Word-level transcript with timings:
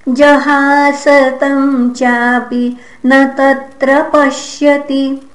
जहासतं 0.10 1.90
चापि 1.90 2.78
न 3.06 3.34
तत्र 3.38 4.06
पश्यति। 4.14 5.30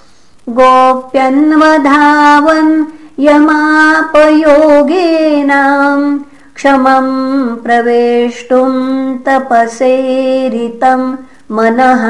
गोप्यन्वधावन् 0.50 3.03
यमापयोगेनाम् 3.20 6.20
क्षमं 6.56 7.08
प्रवेष्टुं 7.56 8.74
तपसेरितं 9.18 11.16
मनः। 11.52 12.04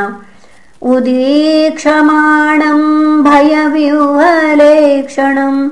उदीक्षमाणं 0.83 3.23
भयविह्वलेक्षणं 3.23 5.69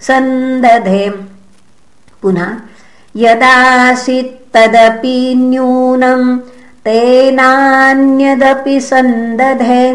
सन्दधे। 0.07 1.05
पुनः 2.21 2.51
यदासीत्तदपि 3.23 5.17
न्यूनम् 5.49 6.27
तेनान्यदपि 6.87 8.77
सन्दधे 8.89 9.85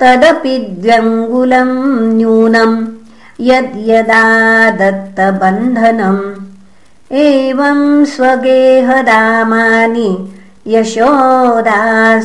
तदपि 0.00 0.54
द्व्यङ्गुलम् 0.82 1.76
न्यूनम् 2.16 2.76
यद्यदा 3.48 4.24
दत्तबन्धनम् 4.80 6.22
एवम् 7.24 7.86
स्वगेहदामानि 8.12 10.10
यशोदा 10.74 11.80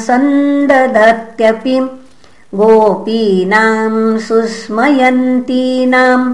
सन्दधत्यपि 0.07 1.77
गोपीनाम् 2.59 4.00
सुस्मयन्तीनाम् 4.27 6.25